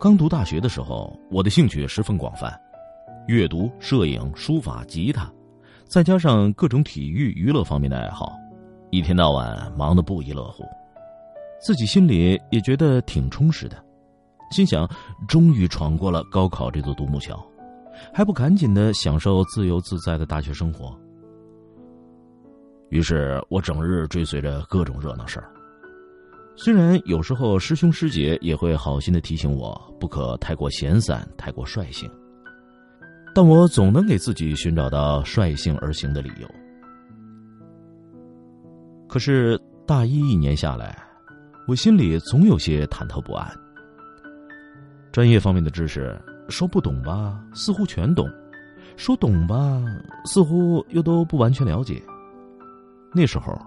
[0.00, 2.58] 刚读大学的时候，我的兴趣十分广泛，
[3.26, 5.30] 阅读、摄影、书法、吉他，
[5.84, 8.32] 再加上各种体育娱乐方面的爱好，
[8.88, 10.64] 一天到晚忙得不亦乐乎，
[11.60, 13.76] 自己心里也觉得挺充实的，
[14.50, 14.88] 心想
[15.28, 17.38] 终于闯过了高考这座独木桥，
[18.10, 20.98] 还不赶紧的享受自由自在的大学生活。
[22.88, 25.52] 于是我整日追随着各种热闹事儿。
[26.56, 32.10] 虽然有时候师兄师姐也会好心的提醒我不可太过闲散、太过率性，
[33.34, 36.46] 但我总能给自己寻找到率性而行的理由。
[39.08, 41.02] 可是大一一年下来，
[41.66, 43.50] 我心里总有些忐忑不安。
[45.10, 46.20] 专业方面的知识
[46.50, 48.26] 说不懂吧，似乎全懂；
[48.96, 49.82] 说懂吧，
[50.26, 52.02] 似乎又都不完全了解。
[53.14, 53.58] 那时候。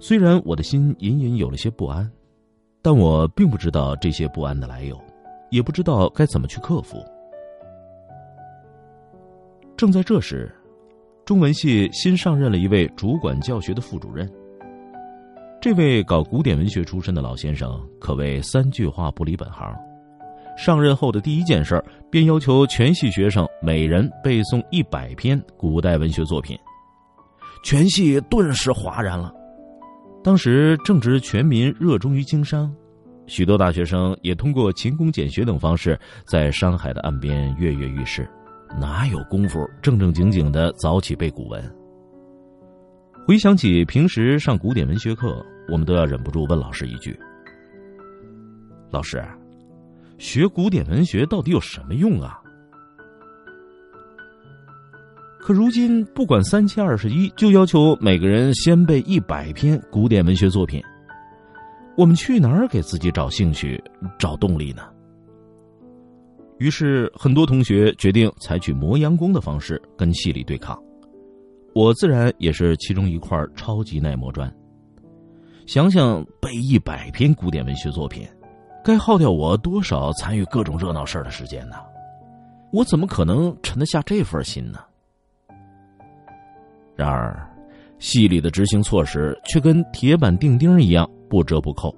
[0.00, 2.08] 虽然我的心隐隐有了些不安，
[2.80, 4.98] 但我并不知道这些不安的来由，
[5.50, 7.04] 也不知道该怎么去克服。
[9.76, 10.54] 正在这时，
[11.24, 14.30] 中文系新上任了一位主管教学的副主任。
[15.60, 19.76] 这位搞古典文学出身的老先生，可谓三句话不离本行。
[20.56, 26.56] 上任后的第一件事，便要求全系学生每人背诵一百篇古代文学作品，
[27.64, 29.34] 全系顿时哗然了。
[30.28, 32.70] 当时正值全民热衷于经商，
[33.26, 38.28] 许多大学生也通过勤工俭学等方式，在商海的岸边跃跃欲试，
[38.78, 41.74] 哪有功夫正正经经的早起背古文？
[43.26, 47.18] 回想起平时上古典文学课，我们都要忍不住问老师一句
[48.92, 49.24] ：“老师，
[50.18, 52.38] 学古典文学到底有什么用啊？”
[55.40, 60.82] 可如今不管三七二十一，就要求每个人先背一百篇古典文学作品。
[61.96, 63.82] 我们去哪儿给自己找兴趣、
[64.18, 64.82] 找动力呢？
[66.58, 70.76] 于是，很多同学决定采取磨洋工的方式跟系里对抗。
[71.74, 74.52] 我自然也是其中一块超级耐磨砖。
[75.66, 78.26] 想想背一百篇古典文学作品，
[78.84, 81.76] 该耗掉我多少参与各种热闹事儿的时间呢？
[82.72, 84.80] 我怎么可能沉得下这份心呢？
[86.98, 87.48] 然而，
[88.00, 91.94] 系里的执行措施却跟铁板钉钉一样不折不扣。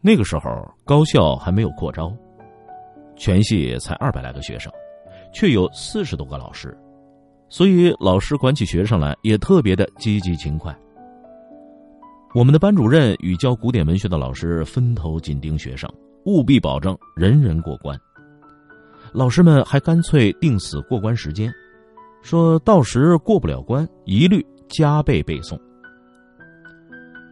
[0.00, 2.16] 那个时候，高校还没有扩招，
[3.16, 4.72] 全系才二百来个学生，
[5.34, 6.78] 却有四十多个老师，
[7.48, 10.72] 所以老师管起学生来也特别的积极勤快。
[12.32, 15.92] 我们的班主任与教古典文学的老师分头紧盯学生，
[16.24, 17.98] 务必保证人人过关。
[19.12, 21.52] 老师们还干脆定死过关时间。
[22.26, 25.56] 说到时过不了关，一律加倍背诵。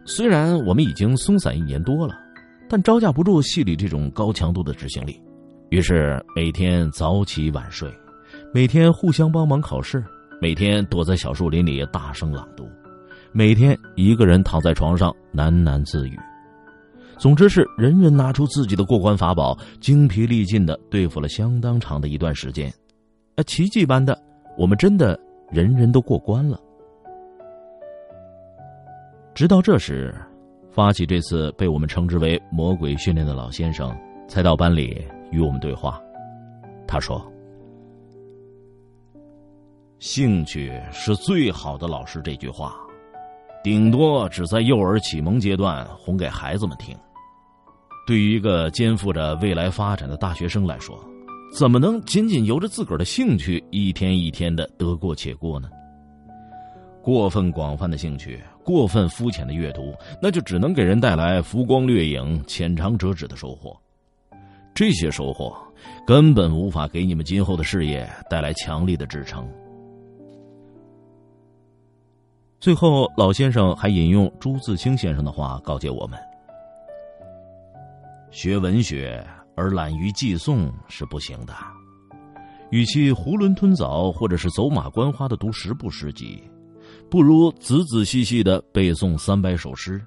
[0.05, 2.15] 虽然我们已经松散一年多了，
[2.69, 5.21] 但招架不住系里这种高强度的执行力，
[5.69, 7.93] 于是每天早起晚睡，
[8.53, 10.01] 每天互相帮忙考试，
[10.41, 12.65] 每天躲在小树林里大声朗读，
[13.33, 16.17] 每天一个人躺在床上喃喃自语。
[17.17, 22.73] 总之是人人拿出自己的过关法宝，精疲力尽的对付了相当长的一段时间，
[23.35, 24.17] 啊，奇迹般的。
[24.57, 26.59] 我们真的人人都过关了。
[29.33, 30.15] 直到这时，
[30.71, 33.95] 发起这次被我们称之为“魔鬼训练”的老先生
[34.27, 36.01] 才到班里与我们对话。
[36.87, 37.21] 他说
[39.99, 42.75] ：“兴趣是最好的老师。”这句话，
[43.63, 46.95] 顶多只在幼儿启蒙阶段哄给孩子们听。
[48.07, 50.97] 对于一个肩负着未来发展的大学生来说，
[51.53, 55.69] 怎么能仅仅由着自个儿的兴趣一天一天的得过且过呢？
[57.01, 63.79] 过分广泛的兴趣，过分肤浅的阅读，那就只能给人带来浮光掠影、浅尝辄止的收获。
[64.73, 65.55] 这些收获
[66.05, 69.47] 根本无法给你们今后的事业带来强力的支撑。
[72.59, 76.19] 最后，老先生还引用朱自清先生的话告诫我们：
[78.31, 79.25] 学文学。
[79.55, 81.53] 而懒于寄诵是不行的，
[82.71, 86.43] 与其囫囵吞枣或者是走马观花的读十部诗集，
[87.09, 90.01] 不如仔仔细细的背诵三百首诗。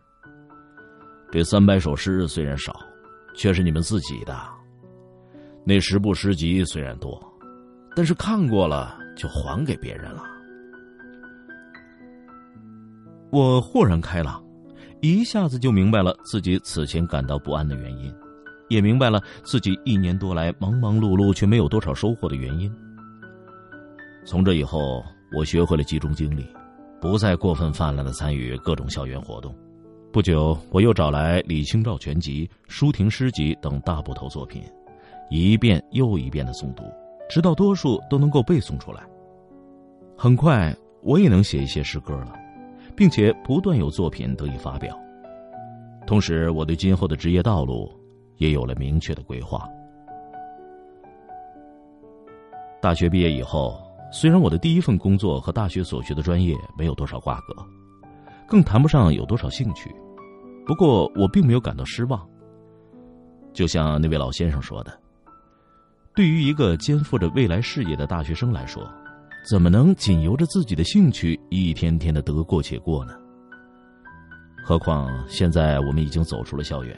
[1.30, 2.78] 这三百首诗虽然少，
[3.34, 4.36] 却是你们自己的。
[5.64, 7.22] 那十部诗集虽然多，
[7.94, 10.22] 但是看过了就还给别人了。
[13.30, 14.42] 我豁然开朗，
[15.02, 18.10] 一下子就明白了自己此前感到不安的原因，
[18.68, 22.72] 也明白了自己一年多来忙忙碌碌却没有多少收获的原因。
[24.24, 25.02] 从这以后，
[25.36, 26.46] 我学会了集中精力，
[27.00, 29.54] 不再过分泛滥的参与各种校园活动。
[30.12, 34.62] 不久，我又找来李清照全集、舒婷诗集等大部头作品，
[35.30, 36.84] 一遍又一遍的诵读，
[37.28, 39.02] 直到多数都能够背诵出来。
[40.16, 42.34] 很快，我也能写一些诗歌了，
[42.96, 44.98] 并且不断有作品得以发表。
[46.06, 47.90] 同时，我对今后的职业道路
[48.38, 49.68] 也有了明确的规划。
[52.80, 53.80] 大学毕业以后，
[54.10, 57.54] 虽然我的第一份工作和大学所学的专业没有多少挂钩。
[58.46, 59.94] 更谈不上有多少兴趣，
[60.66, 62.26] 不过我并没有感到失望。
[63.52, 64.98] 就像那位老先生说的
[66.16, 68.82] ：“对于一个肩负着未来事业的大学生来说，
[69.50, 73.12] 怎么能仅由着自己的兴趣一天天的得过且过呢？
[74.64, 76.96] 何况现在我们已经走出了校园，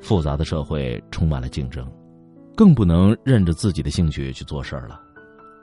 [0.00, 1.86] 复杂的社会充满了竞争，
[2.56, 5.00] 更不能任着自己的兴趣去做事儿了。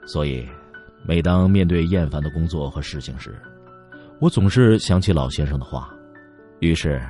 [0.06, 0.46] 所以，
[1.04, 3.34] 每当面对厌烦的工作和事情时，
[4.20, 5.92] 我总是想起老先生的话，
[6.60, 7.00] 于是，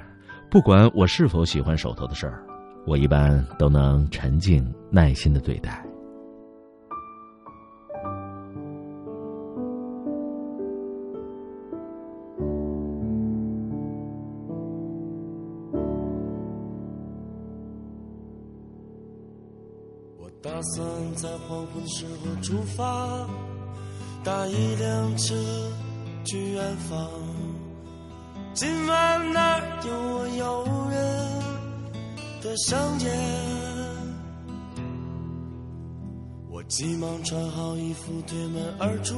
[0.51, 2.43] 不管我是否喜欢手头的事儿，
[2.87, 5.86] 我一般都能沉静耐心的对待。
[21.97, 23.27] 时候出发，
[24.23, 25.35] 搭一辆车。
[26.29, 27.09] 去远方，
[28.53, 30.99] 今晚那儿有我诱人
[32.43, 33.07] 的香烟。
[36.51, 39.15] 我急忙穿好衣服，推门而出，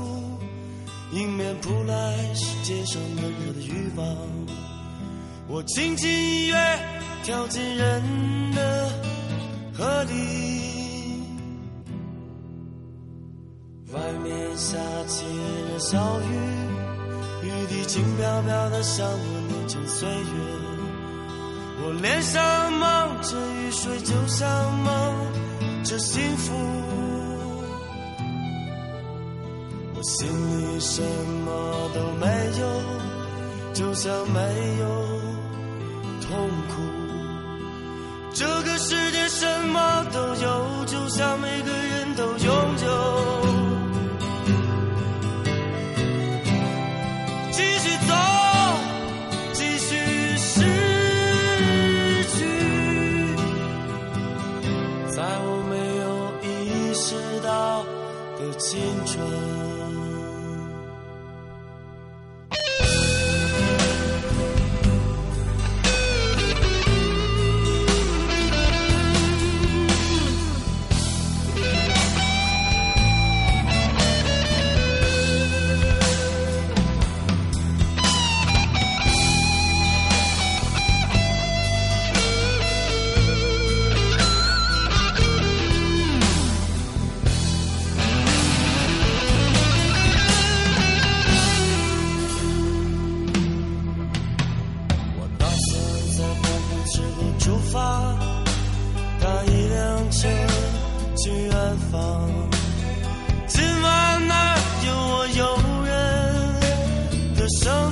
[1.13, 4.07] 迎面扑来是街上闷热的欲望。
[5.49, 6.79] 我轻轻一跃，
[7.23, 8.03] 跳进人
[8.53, 8.91] 的
[9.73, 10.13] 河里，
[14.59, 14.77] 下
[15.07, 16.35] 起了小雨。
[17.45, 20.35] 雨滴轻飘飘的，像我年轻岁月。
[21.81, 26.53] 我脸上蒙着雨水，就像蒙着幸福。
[29.95, 31.01] 我心里什
[31.45, 32.27] 么都没
[32.61, 32.67] 有，
[33.73, 34.41] 就像没
[34.81, 34.87] 有
[36.21, 36.83] 痛苦。
[38.35, 43.18] 这个世界什么都有，就像每个人都拥有。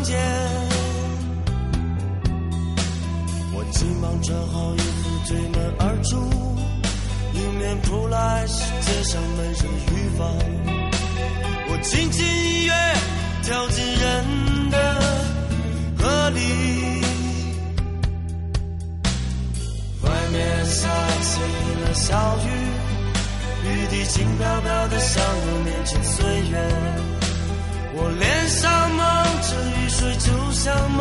[0.07, 0.17] 间，
[3.53, 6.17] 我急忙穿好衣服，推门而出，
[7.35, 10.33] 迎面扑来是街上闷热的欲望。
[11.69, 12.73] 我轻轻一跃，
[13.43, 14.77] 跳进人的
[15.99, 16.41] 河里。
[20.05, 20.89] 外面下
[21.21, 21.41] 起
[21.83, 22.49] 了小雨，
[23.65, 26.55] 雨滴轻飘飘的，像我面前岁月。
[27.99, 29.01] 我脸上蒙
[29.41, 29.49] 着
[29.81, 31.01] 雨水，就像蒙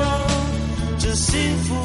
[0.97, 1.75] 着幸福。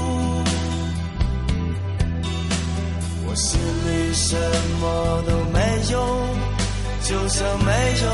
[3.27, 4.37] 我心里什
[4.81, 5.59] 么都没
[5.91, 5.95] 有，
[7.03, 8.07] 就像没有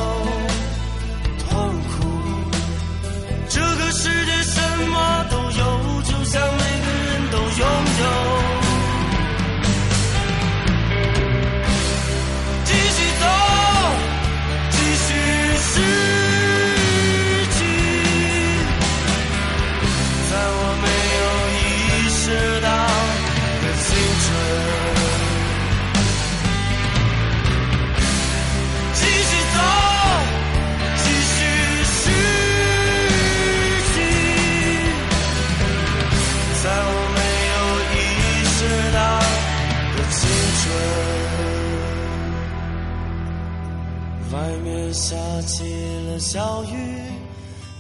[44.33, 45.63] 外面下起
[46.09, 47.01] 了小雨，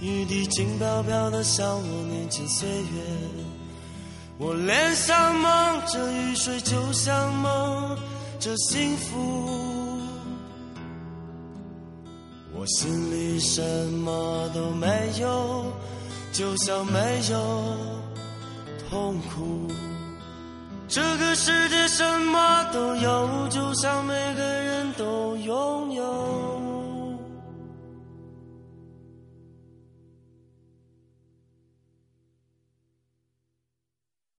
[0.00, 3.02] 雨滴轻飘飘的，像我年轻岁月。
[4.38, 7.98] 我脸上蒙着雨水，就像蒙
[8.38, 9.58] 着幸福。
[12.54, 14.86] 我心里什么都没
[15.20, 15.64] 有，
[16.32, 17.00] 就像没
[17.30, 17.76] 有
[18.88, 19.68] 痛苦。
[20.96, 26.65] 这个世界什么都有，就像每个人都拥有。